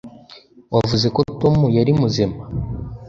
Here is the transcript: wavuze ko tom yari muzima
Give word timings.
wavuze 0.73 1.07
ko 1.15 1.21
tom 1.41 1.55
yari 1.77 1.91
muzima 1.99 2.41